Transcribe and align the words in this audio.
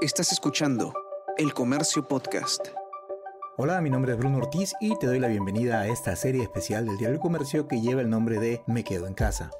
Estás 0.00 0.30
escuchando 0.30 0.94
El 1.36 1.52
Comercio 1.52 2.06
Podcast. 2.06 2.68
Hola, 3.56 3.80
mi 3.80 3.90
nombre 3.90 4.12
es 4.12 4.18
Bruno 4.18 4.38
Ortiz 4.38 4.74
y 4.80 4.96
te 4.96 5.08
doy 5.08 5.18
la 5.18 5.26
bienvenida 5.26 5.80
a 5.80 5.88
esta 5.88 6.14
serie 6.14 6.44
especial 6.44 6.86
del 6.86 6.98
Diario 6.98 7.18
Comercio 7.18 7.66
que 7.66 7.80
lleva 7.80 8.00
el 8.00 8.08
nombre 8.08 8.38
de 8.38 8.62
Me 8.68 8.84
Quedo 8.84 9.08
en 9.08 9.14
Casa. 9.14 9.50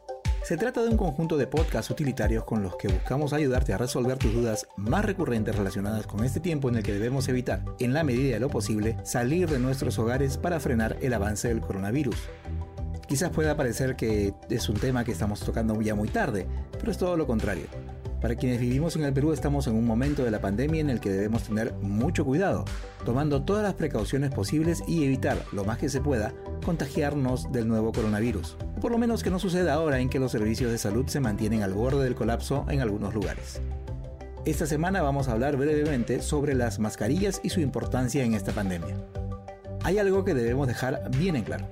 Se 0.44 0.56
trata 0.56 0.84
de 0.84 0.90
un 0.90 0.96
conjunto 0.96 1.36
de 1.36 1.48
podcasts 1.48 1.90
utilitarios 1.90 2.44
con 2.44 2.62
los 2.62 2.76
que 2.76 2.86
buscamos 2.86 3.32
ayudarte 3.32 3.72
a 3.72 3.78
resolver 3.78 4.16
tus 4.16 4.32
dudas 4.32 4.68
más 4.76 5.04
recurrentes 5.04 5.56
relacionadas 5.56 6.06
con 6.06 6.22
este 6.22 6.38
tiempo 6.38 6.68
en 6.68 6.76
el 6.76 6.84
que 6.84 6.92
debemos 6.92 7.28
evitar, 7.28 7.64
en 7.80 7.92
la 7.92 8.04
medida 8.04 8.34
de 8.34 8.40
lo 8.40 8.48
posible, 8.48 8.96
salir 9.02 9.50
de 9.50 9.58
nuestros 9.58 9.98
hogares 9.98 10.38
para 10.38 10.60
frenar 10.60 10.98
el 11.00 11.14
avance 11.14 11.48
del 11.48 11.60
coronavirus. 11.60 12.16
Quizás 13.08 13.30
pueda 13.30 13.56
parecer 13.56 13.96
que 13.96 14.34
es 14.48 14.68
un 14.68 14.76
tema 14.76 15.02
que 15.02 15.12
estamos 15.12 15.40
tocando 15.40 15.80
ya 15.80 15.96
muy 15.96 16.08
tarde, 16.08 16.46
pero 16.78 16.92
es 16.92 16.98
todo 16.98 17.16
lo 17.16 17.26
contrario. 17.26 17.64
Para 18.20 18.34
quienes 18.34 18.58
vivimos 18.58 18.96
en 18.96 19.04
el 19.04 19.12
Perú 19.12 19.32
estamos 19.32 19.68
en 19.68 19.76
un 19.76 19.86
momento 19.86 20.24
de 20.24 20.32
la 20.32 20.40
pandemia 20.40 20.80
en 20.80 20.90
el 20.90 20.98
que 20.98 21.10
debemos 21.10 21.44
tener 21.44 21.72
mucho 21.74 22.24
cuidado, 22.24 22.64
tomando 23.04 23.42
todas 23.42 23.62
las 23.62 23.74
precauciones 23.74 24.32
posibles 24.32 24.82
y 24.88 25.04
evitar, 25.04 25.40
lo 25.52 25.64
más 25.64 25.78
que 25.78 25.88
se 25.88 26.00
pueda, 26.00 26.34
contagiarnos 26.64 27.52
del 27.52 27.68
nuevo 27.68 27.92
coronavirus. 27.92 28.56
Por 28.80 28.90
lo 28.90 28.98
menos 28.98 29.22
que 29.22 29.30
no 29.30 29.38
suceda 29.38 29.74
ahora 29.74 30.00
en 30.00 30.08
que 30.08 30.18
los 30.18 30.32
servicios 30.32 30.72
de 30.72 30.78
salud 30.78 31.06
se 31.06 31.20
mantienen 31.20 31.62
al 31.62 31.74
borde 31.74 32.02
del 32.02 32.16
colapso 32.16 32.66
en 32.68 32.80
algunos 32.80 33.14
lugares. 33.14 33.60
Esta 34.44 34.66
semana 34.66 35.00
vamos 35.00 35.28
a 35.28 35.32
hablar 35.32 35.56
brevemente 35.56 36.20
sobre 36.20 36.54
las 36.54 36.80
mascarillas 36.80 37.40
y 37.44 37.50
su 37.50 37.60
importancia 37.60 38.24
en 38.24 38.34
esta 38.34 38.50
pandemia. 38.50 38.96
Hay 39.84 39.98
algo 39.98 40.24
que 40.24 40.34
debemos 40.34 40.66
dejar 40.66 41.08
bien 41.16 41.36
en 41.36 41.44
claro. 41.44 41.66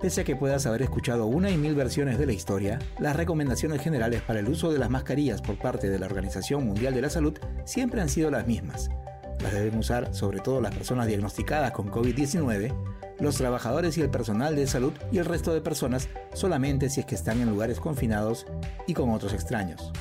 Pese 0.00 0.22
a 0.22 0.24
que 0.24 0.34
puedas 0.34 0.64
haber 0.64 0.80
escuchado 0.80 1.26
una 1.26 1.50
y 1.50 1.58
mil 1.58 1.74
versiones 1.74 2.18
de 2.18 2.24
la 2.24 2.32
historia, 2.32 2.78
las 2.98 3.14
recomendaciones 3.14 3.82
generales 3.82 4.22
para 4.22 4.40
el 4.40 4.48
uso 4.48 4.72
de 4.72 4.78
las 4.78 4.88
mascarillas 4.88 5.42
por 5.42 5.58
parte 5.58 5.90
de 5.90 5.98
la 5.98 6.06
Organización 6.06 6.66
Mundial 6.66 6.94
de 6.94 7.02
la 7.02 7.10
Salud 7.10 7.38
siempre 7.66 8.00
han 8.00 8.08
sido 8.08 8.30
las 8.30 8.46
mismas. 8.46 8.88
Las 9.42 9.52
deben 9.52 9.78
usar 9.78 10.14
sobre 10.14 10.40
todo 10.40 10.62
las 10.62 10.74
personas 10.74 11.06
diagnosticadas 11.06 11.72
con 11.72 11.90
COVID-19, 11.90 12.74
los 13.20 13.36
trabajadores 13.36 13.98
y 13.98 14.00
el 14.00 14.08
personal 14.08 14.56
de 14.56 14.66
salud 14.66 14.94
y 15.12 15.18
el 15.18 15.26
resto 15.26 15.52
de 15.52 15.60
personas 15.60 16.08
solamente 16.32 16.88
si 16.88 17.00
es 17.00 17.06
que 17.06 17.14
están 17.14 17.42
en 17.42 17.50
lugares 17.50 17.78
confinados 17.78 18.46
y 18.86 18.94
con 18.94 19.10
otros 19.10 19.34
extraños. 19.34 19.92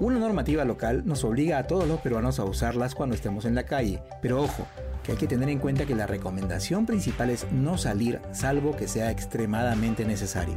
Una 0.00 0.18
normativa 0.18 0.64
local 0.64 1.02
nos 1.06 1.22
obliga 1.22 1.58
a 1.58 1.68
todos 1.68 1.86
los 1.86 2.00
peruanos 2.00 2.40
a 2.40 2.44
usarlas 2.44 2.96
cuando 2.96 3.14
estemos 3.14 3.44
en 3.44 3.54
la 3.54 3.66
calle, 3.66 4.02
pero 4.20 4.42
ojo, 4.42 4.66
que 5.02 5.12
hay 5.12 5.18
que 5.18 5.26
tener 5.26 5.48
en 5.48 5.58
cuenta 5.58 5.86
que 5.86 5.94
la 5.94 6.06
recomendación 6.06 6.86
principal 6.86 7.30
es 7.30 7.50
no 7.52 7.78
salir 7.78 8.20
salvo 8.32 8.76
que 8.76 8.88
sea 8.88 9.10
extremadamente 9.10 10.04
necesario. 10.04 10.54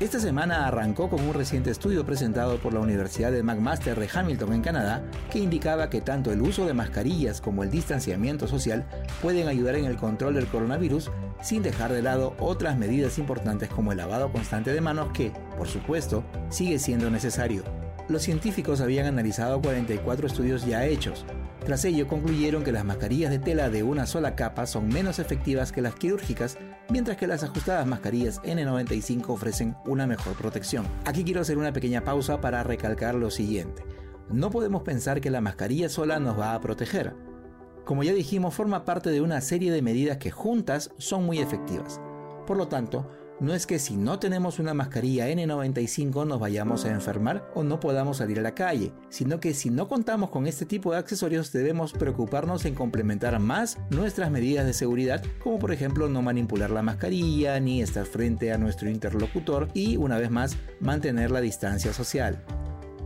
Esta 0.00 0.18
semana 0.18 0.66
arrancó 0.66 1.08
con 1.08 1.22
un 1.22 1.34
reciente 1.34 1.70
estudio 1.70 2.04
presentado 2.04 2.58
por 2.58 2.74
la 2.74 2.80
Universidad 2.80 3.30
de 3.30 3.44
McMaster 3.44 3.98
de 3.98 4.08
Hamilton 4.12 4.54
en 4.54 4.62
Canadá 4.62 5.04
que 5.30 5.38
indicaba 5.38 5.88
que 5.88 6.00
tanto 6.00 6.32
el 6.32 6.42
uso 6.42 6.66
de 6.66 6.74
mascarillas 6.74 7.40
como 7.40 7.62
el 7.62 7.70
distanciamiento 7.70 8.48
social 8.48 8.84
pueden 9.22 9.46
ayudar 9.46 9.76
en 9.76 9.84
el 9.84 9.96
control 9.96 10.34
del 10.34 10.48
coronavirus 10.48 11.12
sin 11.42 11.62
dejar 11.62 11.92
de 11.92 12.02
lado 12.02 12.34
otras 12.40 12.76
medidas 12.76 13.18
importantes 13.18 13.68
como 13.68 13.92
el 13.92 13.98
lavado 13.98 14.32
constante 14.32 14.72
de 14.72 14.80
manos 14.80 15.12
que, 15.12 15.32
por 15.56 15.68
supuesto, 15.68 16.24
sigue 16.48 16.80
siendo 16.80 17.08
necesario. 17.08 17.62
Los 18.08 18.22
científicos 18.22 18.80
habían 18.80 19.06
analizado 19.06 19.62
44 19.62 20.26
estudios 20.26 20.66
ya 20.66 20.84
hechos, 20.86 21.24
tras 21.64 21.84
ello 21.84 22.06
concluyeron 22.06 22.62
que 22.62 22.72
las 22.72 22.84
mascarillas 22.84 23.30
de 23.30 23.38
tela 23.38 23.70
de 23.70 23.82
una 23.82 24.06
sola 24.06 24.36
capa 24.36 24.66
son 24.66 24.88
menos 24.88 25.18
efectivas 25.18 25.72
que 25.72 25.80
las 25.80 25.94
quirúrgicas, 25.94 26.58
mientras 26.90 27.16
que 27.16 27.26
las 27.26 27.42
ajustadas 27.42 27.86
mascarillas 27.86 28.42
N95 28.42 29.24
ofrecen 29.28 29.74
una 29.86 30.06
mejor 30.06 30.34
protección. 30.34 30.86
Aquí 31.06 31.24
quiero 31.24 31.40
hacer 31.40 31.56
una 31.56 31.72
pequeña 31.72 32.04
pausa 32.04 32.40
para 32.40 32.62
recalcar 32.62 33.14
lo 33.14 33.30
siguiente. 33.30 33.82
No 34.30 34.50
podemos 34.50 34.82
pensar 34.82 35.20
que 35.20 35.30
la 35.30 35.40
mascarilla 35.40 35.88
sola 35.88 36.20
nos 36.20 36.38
va 36.38 36.54
a 36.54 36.60
proteger. 36.60 37.14
Como 37.84 38.02
ya 38.02 38.12
dijimos, 38.12 38.54
forma 38.54 38.84
parte 38.84 39.10
de 39.10 39.20
una 39.20 39.40
serie 39.40 39.72
de 39.72 39.82
medidas 39.82 40.18
que 40.18 40.30
juntas 40.30 40.90
son 40.98 41.24
muy 41.24 41.38
efectivas. 41.38 42.00
Por 42.46 42.56
lo 42.56 42.68
tanto, 42.68 43.10
no 43.40 43.52
es 43.52 43.66
que 43.66 43.78
si 43.78 43.96
no 43.96 44.18
tenemos 44.18 44.58
una 44.58 44.74
mascarilla 44.74 45.28
N95 45.28 46.26
nos 46.26 46.38
vayamos 46.38 46.84
a 46.84 46.92
enfermar 46.92 47.50
o 47.54 47.64
no 47.64 47.80
podamos 47.80 48.18
salir 48.18 48.38
a 48.38 48.42
la 48.42 48.54
calle, 48.54 48.92
sino 49.08 49.40
que 49.40 49.54
si 49.54 49.70
no 49.70 49.88
contamos 49.88 50.30
con 50.30 50.46
este 50.46 50.66
tipo 50.66 50.92
de 50.92 50.98
accesorios 50.98 51.52
debemos 51.52 51.92
preocuparnos 51.92 52.64
en 52.64 52.74
complementar 52.74 53.38
más 53.40 53.78
nuestras 53.90 54.30
medidas 54.30 54.66
de 54.66 54.72
seguridad, 54.72 55.22
como 55.42 55.58
por 55.58 55.72
ejemplo 55.72 56.08
no 56.08 56.22
manipular 56.22 56.70
la 56.70 56.82
mascarilla 56.82 57.58
ni 57.58 57.82
estar 57.82 58.06
frente 58.06 58.52
a 58.52 58.58
nuestro 58.58 58.88
interlocutor 58.88 59.68
y 59.74 59.96
una 59.96 60.18
vez 60.18 60.30
más 60.30 60.56
mantener 60.80 61.30
la 61.30 61.40
distancia 61.40 61.92
social. 61.92 62.44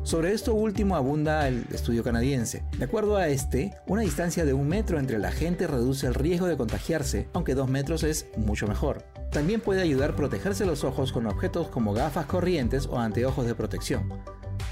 Sobre 0.03 0.33
esto 0.33 0.55
último 0.55 0.97
abunda 0.97 1.49
el 1.49 1.67
estudio 1.73 2.03
canadiense. 2.03 2.63
De 2.79 2.85
acuerdo 2.85 3.17
a 3.17 3.29
este, 3.29 3.75
una 3.87 4.03
distancia 4.03 4.45
de 4.45 4.55
un 4.55 4.69
metro 4.69 4.99
entre 4.99 5.19
la 5.19 5.33
gente 5.33 5.67
reduce 5.67 6.07
el 6.07 6.15
riesgo 6.15 6.47
de 6.47 6.57
contagiarse, 6.57 7.29
aunque 7.35 7.55
dos 7.55 7.69
metros 7.69 8.05
es 8.05 8.27
mucho 8.37 8.67
mejor. 8.67 9.05
También 9.31 9.61
puede 9.61 9.83
ayudar 9.83 10.11
a 10.11 10.17
protegerse 10.17 10.65
los 10.65 10.85
ojos 10.85 11.13
con 11.13 11.27
objetos 11.27 11.69
como 11.69 11.93
gafas 11.93 12.27
corrientes 12.27 12.87
o 12.87 12.99
anteojos 12.99 13.47
de 13.47 13.55
protección. 13.55 14.13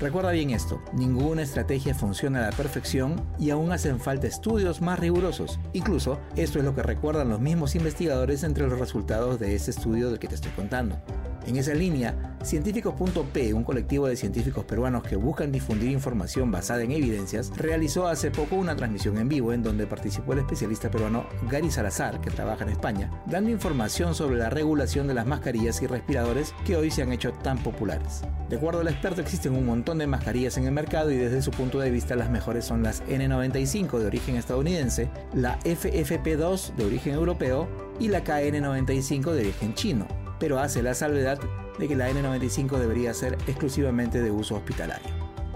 Recuerda 0.00 0.33
bien 0.33 0.50
esto, 0.50 0.83
ninguna 0.93 1.43
estrategia 1.43 1.94
funciona 1.94 2.41
a 2.41 2.50
la 2.50 2.56
perfección 2.56 3.25
y 3.39 3.50
aún 3.50 3.72
hacen 3.72 3.99
falta 3.99 4.27
estudios 4.27 4.83
más 4.83 4.99
rigurosos. 4.99 5.59
Incluso, 5.72 6.19
esto 6.37 6.59
es 6.59 6.65
lo 6.65 6.75
que 6.75 6.83
recuerdan 6.83 7.31
los 7.31 7.41
mismos 7.41 7.75
investigadores 7.75 8.43
entre 8.43 8.66
los 8.66 8.78
resultados 8.78 9.39
de 9.39 9.55
ese 9.55 9.71
estudio 9.71 10.11
del 10.11 10.19
que 10.19 10.28
te 10.28 10.34
estoy 10.34 10.53
contando. 10.53 11.00
En 11.47 11.57
esa 11.57 11.75
línea, 11.75 12.37
Científicos.p, 12.47 13.55
un 13.55 13.65
colectivo 13.65 14.07
de 14.07 14.17
científicos 14.17 14.65
peruanos 14.65 15.03
que 15.03 15.17
buscan 15.17 15.51
difundir 15.51 15.91
información 15.91 16.53
basada 16.53 16.83
en 16.83 16.93
evidencias, 16.93 17.51
realizó 17.57 18.07
hace 18.07 18.31
poco 18.31 18.55
una 18.55 18.77
transmisión 18.77 19.19
en 19.19 19.29
vivo 19.29 19.53
en 19.53 19.65
donde 19.65 19.89
participó 19.89 20.33
el 20.33 20.41
especialista 20.41 20.89
peruano 20.89 21.27
Gary 21.51 21.73
Salazar, 21.73 22.21
que 22.21 22.31
trabaja 22.31 22.62
en 22.62 22.71
España, 22.71 23.11
dando 23.27 23.51
información 23.51 24.15
sobre 24.15 24.39
la 24.39 24.49
regulación 24.49 25.09
de 25.09 25.15
las 25.15 25.27
mascarillas 25.27 25.83
y 25.83 25.89
respiradores 25.89 26.55
que 26.65 26.77
hoy 26.77 26.93
se 26.93 27.03
han 27.03 27.11
hecho 27.11 27.33
tan 27.33 27.59
populares. 27.59 28.23
De 28.49 28.57
acuerdo 28.57 28.81
al 28.81 28.89
experto, 28.89 29.21
existen 29.21 29.57
un 29.57 29.67
montón 29.67 29.99
de 29.99 30.07
mascarillas 30.07 30.57
en 30.57 30.67
el 30.67 30.73
mercado 30.73 31.11
y 31.11 31.17
desde 31.17 31.43
su 31.43 31.51
punto 31.51 31.81
de 31.81 31.91
vista 31.91 32.15
las 32.15 32.31
mejores 32.31 32.65
son 32.65 32.84
las 32.84 33.03
N95 33.07 33.99
de 33.99 34.07
origen 34.07 34.37
estadounidense, 34.37 35.11
la 35.34 35.59
FFP2 35.61 36.77
de 36.77 36.84
origen 36.84 37.15
europeo 37.15 37.69
y 37.99 38.07
la 38.07 38.23
KN95 38.23 39.33
de 39.33 39.41
origen 39.41 39.75
chino 39.75 40.26
pero 40.39 40.59
hace 40.59 40.83
la 40.83 40.95
salvedad 40.95 41.39
de 41.79 41.89
que 41.89 41.97
la 41.97 42.11
N95 42.11 42.79
debería 42.79 43.15
ser 43.15 43.35
exclusivamente 43.47 44.23
de 44.23 44.31
uso 44.31 44.57
hospitalario. 44.57 45.09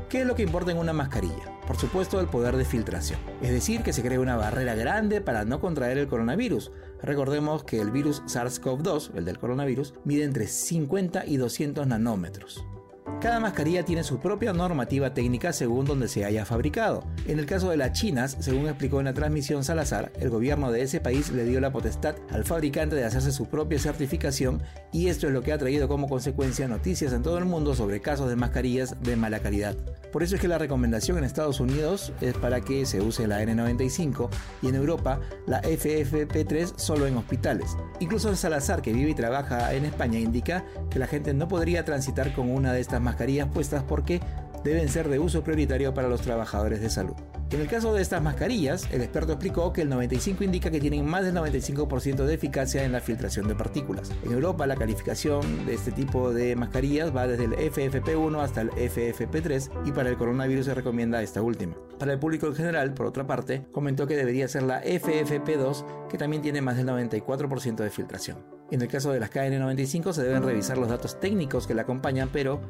¿Qué 0.09 0.23
es 0.23 0.27
lo 0.27 0.35
que 0.35 0.43
importa 0.43 0.73
en 0.73 0.79
una 0.79 0.93
mascarilla? 0.93 1.61
Por 1.67 1.77
supuesto 1.77 2.19
el 2.19 2.27
poder 2.27 2.57
de 2.57 2.65
filtración, 2.65 3.21
es 3.41 3.53
decir, 3.53 3.83
que 3.83 3.93
se 3.93 4.03
cree 4.03 4.19
una 4.19 4.37
barrera 4.37 4.75
grande 4.75 5.21
para 5.21 5.45
no 5.45 5.61
contraer 5.61 5.99
el 5.99 6.09
coronavirus. 6.09 6.73
Recordemos 7.01 7.63
que 7.63 7.81
el 7.81 7.93
virus 7.93 8.23
SARS-CoV-2, 8.25 9.13
el 9.15 9.25
del 9.25 9.39
coronavirus, 9.39 9.95
mide 10.05 10.25
entre 10.25 10.49
50 10.49 11.27
y 11.27 11.37
200 11.37 11.87
nanómetros. 11.87 12.65
Cada 13.21 13.39
mascarilla 13.39 13.85
tiene 13.85 14.03
su 14.03 14.19
propia 14.19 14.55
normativa 14.55 15.13
técnica 15.13 15.53
según 15.53 15.85
donde 15.85 16.09
se 16.09 16.25
haya 16.25 16.47
fabricado. 16.47 17.05
En 17.27 17.39
el 17.39 17.45
caso 17.45 17.69
de 17.69 17.77
las 17.77 17.93
chinas, 17.93 18.39
según 18.41 18.67
explicó 18.67 18.99
en 18.99 19.05
la 19.05 19.13
transmisión 19.13 19.63
Salazar, 19.63 20.11
el 20.19 20.31
gobierno 20.31 20.73
de 20.73 20.81
ese 20.81 21.01
país 21.01 21.31
le 21.31 21.45
dio 21.45 21.61
la 21.61 21.71
potestad 21.71 22.15
al 22.31 22.45
fabricante 22.45 22.97
de 22.97 23.05
hacerse 23.05 23.31
su 23.31 23.45
propia 23.45 23.79
certificación 23.79 24.63
y 24.91 25.09
esto 25.09 25.27
es 25.27 25.35
lo 25.35 25.43
que 25.43 25.53
ha 25.53 25.59
traído 25.59 25.87
como 25.87 26.09
consecuencia 26.09 26.67
noticias 26.67 27.13
en 27.13 27.23
todo 27.23 27.37
el 27.37 27.45
mundo 27.45 27.75
sobre 27.75 28.01
casos 28.01 28.31
de 28.31 28.37
mascarillas 28.37 28.97
de 29.03 29.17
mala 29.17 29.41
calidad. 29.41 29.77
Por 30.13 30.23
eso 30.23 30.37
es 30.37 30.41
que 30.41 30.49
la 30.49 30.59
recomendación 30.59 31.19
en 31.19 31.25
Estados 31.25 31.61
Unidos 31.61 32.15
es 32.23 32.33
para 32.35 32.63
que 32.63 32.87
se 32.87 33.03
use 33.03 33.29
la 33.29 33.43
N95 33.43 34.31
y 34.63 34.69
en 34.69 34.75
Europa 34.75 35.21
la 35.47 35.61
FFP3 35.61 36.79
solo 36.79 37.07
en 37.07 37.19
hospitales. 37.19 37.77
Incluso 38.01 38.35
Salazar, 38.35 38.81
que 38.81 38.95
vive 38.95 39.11
y 39.11 39.15
trabaja 39.15 39.75
en 39.75 39.85
España, 39.85 40.19
indica 40.19 40.65
que 40.91 40.99
la 40.99 41.07
gente 41.07 41.35
no 41.35 41.49
podría 41.49 41.85
transitar 41.85 42.33
con 42.33 42.51
una 42.51 42.73
de 42.73 42.81
estas 42.81 43.01
mascarillas 43.10 43.48
puestas 43.48 43.82
porque 43.82 44.21
deben 44.65 44.88
ser 44.88 45.09
de 45.09 45.19
uso 45.19 45.43
prioritario 45.43 45.94
para 45.94 46.09
los 46.09 46.21
trabajadores 46.21 46.81
de 46.81 46.91
salud. 46.91 47.15
En 47.51 47.60
el 47.60 47.66
caso 47.66 47.92
de 47.92 48.01
estas 48.01 48.22
mascarillas, 48.22 48.86
el 48.92 49.01
experto 49.01 49.33
explicó 49.33 49.72
que 49.72 49.83
el 49.83 49.89
95 49.89 50.45
indica 50.45 50.71
que 50.71 50.78
tienen 50.78 51.04
más 51.04 51.24
del 51.24 51.34
95% 51.34 52.24
de 52.24 52.34
eficacia 52.34 52.84
en 52.84 52.92
la 52.92 53.01
filtración 53.01 53.48
de 53.48 53.57
partículas. 53.57 54.12
En 54.22 54.30
Europa 54.30 54.68
la 54.68 54.77
calificación 54.77 55.66
de 55.66 55.74
este 55.74 55.91
tipo 55.91 56.33
de 56.33 56.54
mascarillas 56.54 57.15
va 57.15 57.27
desde 57.27 57.47
el 57.47 57.54
FFP1 57.54 58.41
hasta 58.41 58.60
el 58.60 58.71
FFP3 58.71 59.68
y 59.84 59.91
para 59.91 60.10
el 60.10 60.16
coronavirus 60.16 60.66
se 60.66 60.74
recomienda 60.74 61.22
esta 61.22 61.42
última. 61.42 61.74
Para 61.98 62.13
el 62.13 62.21
público 62.21 62.47
en 62.47 62.54
general, 62.54 62.95
por 62.95 63.06
otra 63.06 63.27
parte, 63.27 63.66
comentó 63.72 64.06
que 64.06 64.16
debería 64.16 64.47
ser 64.47 64.63
la 64.63 64.84
FFP2 64.84 66.09
que 66.09 66.18
también 66.18 66.42
tiene 66.42 66.63
más 66.63 66.77
del 66.77 66.86
94% 66.86 67.77
de 67.77 67.91
filtración. 67.91 68.39
En 68.71 68.80
el 68.80 68.86
caso 68.86 69.10
de 69.10 69.18
las 69.18 69.33
KN95 69.33 70.13
se 70.13 70.22
deben 70.22 70.45
revisar 70.45 70.78
los 70.78 70.89
datos 70.89 71.18
técnicos 71.18 71.66
que 71.66 71.74
la 71.74 71.83
acompañan, 71.83 72.28
pero 72.33 72.60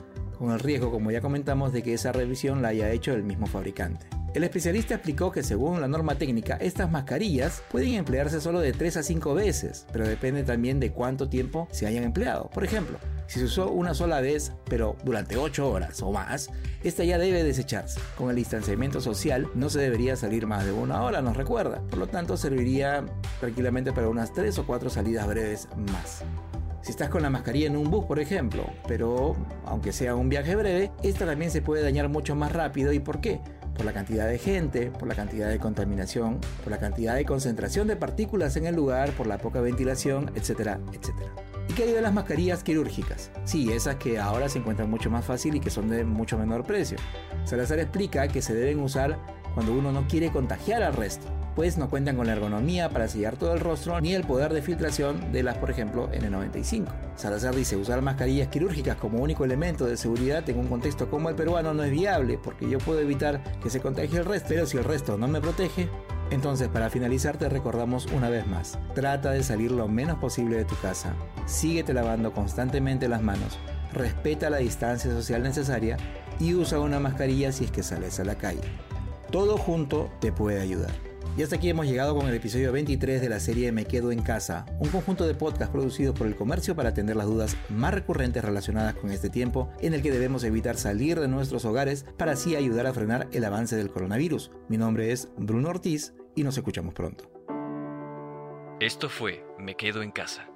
con 0.41 0.53
el 0.53 0.59
riesgo, 0.59 0.91
como 0.91 1.11
ya 1.11 1.21
comentamos, 1.21 1.71
de 1.71 1.83
que 1.83 1.93
esa 1.93 2.13
revisión 2.13 2.63
la 2.63 2.69
haya 2.69 2.91
hecho 2.91 3.13
el 3.13 3.23
mismo 3.23 3.47
fabricante. 3.47 4.07
El 4.33 4.43
especialista 4.43 4.95
explicó 4.95 5.31
que 5.31 5.43
según 5.43 5.83
la 5.83 5.89
norma 5.89 6.15
técnica, 6.15 6.57
estas 6.57 6.91
mascarillas 6.91 7.63
pueden 7.71 7.93
emplearse 7.93 8.41
solo 8.41 8.61
de 8.61 8.73
3 8.73 8.97
a 8.97 9.03
5 9.03 9.35
veces, 9.35 9.87
pero 9.93 10.09
depende 10.09 10.43
también 10.43 10.81
de 10.81 10.93
cuánto 10.93 11.29
tiempo 11.29 11.69
se 11.73 11.87
hayan 11.87 12.05
empleado. 12.05 12.49
Por 12.55 12.65
ejemplo, 12.65 12.99
Si 13.27 13.39
se 13.39 13.45
usó 13.45 13.71
una 13.71 13.95
sola 13.95 14.21
vez, 14.21 14.51
pero 14.69 14.97
durante 15.05 15.37
8 15.37 15.71
horas 15.71 16.03
o 16.03 16.11
más, 16.11 16.51
esta 16.83 17.05
ya 17.05 17.17
debe 17.17 17.45
desecharse. 17.45 18.01
Con 18.17 18.31
el 18.31 18.35
distanciamiento 18.35 19.01
social 19.01 19.49
no 19.55 19.71
se 19.71 19.79
debería 19.79 20.17
salir 20.17 20.49
más 20.49 20.65
de 20.65 20.73
una 20.73 21.03
hora, 21.03 21.23
nos 21.23 21.37
recuerda. 21.37 21.81
Por 21.91 22.01
lo 22.01 22.09
tanto, 22.09 22.37
serviría 22.37 23.05
tranquilamente 23.39 23.93
para 23.93 24.09
unas 24.09 24.33
3 24.33 24.59
o 24.59 24.67
4 24.67 24.91
salidas 24.91 25.29
breves 25.29 25.69
más. 25.77 26.25
Si 26.83 26.93
estás 26.93 27.11
con 27.11 27.23
la 27.23 27.29
mascarilla 27.29 27.67
en 27.67 27.77
un 27.77 27.91
bus, 27.91 28.07
por 28.07 28.21
ejemplo, 28.21 28.65
pero 28.89 29.37
aunque 29.67 29.93
sea 29.93 30.15
un 30.15 30.31
viaje 30.31 30.57
breve, 30.57 30.91
esta 31.03 31.27
también 31.27 31.51
se 31.51 31.61
puede 31.61 31.83
dañar 31.83 32.09
mucho 32.09 32.35
más 32.35 32.53
rápido. 32.53 32.93
¿Y 32.93 33.01
por 33.01 33.21
qué? 33.21 33.41
Por 33.77 33.85
la 33.85 33.93
cantidad 33.93 34.27
de 34.27 34.39
gente, 34.39 34.91
por 34.91 35.07
la 35.07 35.15
cantidad 35.15 35.49
de 35.49 35.59
contaminación, 35.59 36.39
por 36.63 36.71
la 36.71 36.79
cantidad 36.79 37.15
de 37.15 37.27
concentración 37.27 37.87
de 37.87 37.97
partículas 37.97 38.57
en 38.57 38.67
el 38.67 38.77
lugar, 38.77 39.11
por 39.13 39.27
la 39.27 39.39
poca 39.39 39.61
ventilación, 39.61 40.31
etcétera, 40.35 40.81
etcétera. 40.93 41.31
¿Y 41.69 41.73
qué 41.75 41.85
hay 41.85 41.93
de 41.93 42.03
las 42.03 42.15
mascarillas 42.15 42.65
quirúrgicas? 42.65 43.31
Sí, 43.45 43.71
esas 43.71 43.97
que 43.97 44.19
ahora 44.19 44.49
se 44.49 44.59
encuentran 44.59 44.91
mucho 44.91 45.11
más 45.11 45.25
fácil 45.25 45.55
y 45.55 45.61
que 45.61 45.71
son 45.71 45.89
de 45.89 46.05
mucho 46.05 46.39
menor 46.39 46.65
precio. 46.65 46.99
Salazar 47.45 47.79
explica 47.79 48.27
que 48.27 48.43
se 48.43 48.55
deben 48.55 48.81
usar 48.81 49.19
cuando 49.55 49.73
uno 49.73 49.93
no 49.93 50.09
quiere 50.09 50.33
contagiar 50.33 50.83
al 50.83 50.95
resto, 50.95 51.27
pues 51.55 51.79
no 51.79 51.91
cuentan 51.91 52.17
con 52.17 52.27
la 52.27 52.33
ergonomía 52.33 52.91
para 52.91 53.09
sellar 53.09 53.37
todo 53.37 53.53
el 53.53 53.61
rostro 53.61 54.01
ni 54.01 54.15
el 54.15 54.25
poder 54.25 54.53
de 54.53 54.63
filtración 54.63 55.33
de 55.33 55.43
las, 55.43 55.59
por 55.59 55.71
ejemplo, 55.71 56.11
N95. 56.13 56.87
Salazar 57.17 57.55
dice, 57.55 57.77
usar 57.77 58.03
mascarillas 58.03 58.49
quirúrgicas 58.49 58.97
como 58.97 59.23
único 59.23 59.45
elemento 59.45 59.87
de 59.87 59.97
seguridad 59.97 60.49
en 60.49 60.59
un 60.59 60.69
contexto 60.69 61.11
como 61.11 61.29
el 61.29 61.35
peruano 61.35 61.75
no 61.75 61.83
es 61.83 61.91
viable, 61.91 62.39
porque 62.43 62.69
yo 62.69 62.79
puedo 62.79 63.01
evitar 63.01 63.43
que 63.63 63.71
se 63.71 63.81
contagie 63.81 64.19
el 64.19 64.25
resto, 64.25 64.49
pero 64.51 64.67
si 64.67 64.77
el 64.77 64.85
resto 64.85 65.19
no 65.19 65.29
me 65.29 65.41
protege, 65.41 65.89
entonces, 66.31 66.69
para 66.69 66.91
finalizar, 66.91 67.37
te 67.37 67.49
recordamos 67.49 68.07
una 68.07 68.31
vez 68.31 68.47
más, 68.47 68.79
trata 68.95 69.33
de 69.33 69.43
salir 69.43 69.73
lo 69.73 69.89
menos 69.89 70.19
posible 70.19 70.57
de 70.57 70.65
tu 70.65 70.77
casa, 70.77 71.15
síguete 71.47 71.93
lavando 71.93 72.33
constantemente 72.33 73.09
las 73.09 73.21
manos, 73.21 73.59
respeta 73.93 74.49
la 74.49 74.59
distancia 74.59 75.11
social 75.11 75.43
necesaria 75.43 75.97
y 76.39 76.55
usa 76.55 76.79
una 76.79 77.01
mascarilla 77.01 77.51
si 77.51 77.65
es 77.65 77.71
que 77.73 77.83
sales 77.83 78.21
a 78.21 78.25
la 78.25 78.37
calle. 78.37 78.63
Todo 79.33 79.59
junto 79.59 80.11
te 80.21 80.33
puede 80.33 80.61
ayudar. 80.61 81.10
Y 81.41 81.43
hasta 81.43 81.57
aquí 81.57 81.71
hemos 81.71 81.87
llegado 81.87 82.15
con 82.15 82.29
el 82.29 82.35
episodio 82.35 82.71
23 82.71 83.19
de 83.19 83.31
la 83.31 83.41
serie 83.41 83.73
Me 83.73 83.87
Quedo 83.87 84.13
en 84.13 84.21
Casa, 84.21 84.67
un 84.79 84.91
conjunto 84.91 85.27
de 85.27 85.35
podcasts 85.35 85.73
producidos 85.73 86.15
por 86.15 86.27
el 86.27 86.37
comercio 86.37 86.77
para 86.77 86.91
atender 86.91 87.17
las 87.17 87.25
dudas 87.25 87.57
más 87.71 87.95
recurrentes 87.95 88.45
relacionadas 88.45 88.95
con 88.95 89.11
este 89.11 89.31
tiempo 89.31 89.73
en 89.81 89.95
el 89.95 90.03
que 90.03 90.11
debemos 90.11 90.45
evitar 90.45 90.77
salir 90.77 91.19
de 91.19 91.29
nuestros 91.29 91.65
hogares 91.65 92.05
para 92.19 92.33
así 92.33 92.57
ayudar 92.57 92.87
a 92.87 92.93
frenar 92.93 93.27
el 93.33 93.43
avance 93.47 93.75
del 93.75 93.91
coronavirus. 93.91 94.51
Mi 94.69 94.77
nombre 94.77 95.13
es 95.13 95.31
Bruno 95.39 95.71
Ortiz 95.71 96.13
y 96.37 96.45
nos 96.45 96.59
escuchamos 96.59 96.93
pronto. 96.93 97.33
Esto 98.79 99.09
fue 99.09 99.43
Me 99.59 99.77
Quedo 99.77 100.03
en 100.03 100.11
Casa. 100.11 100.50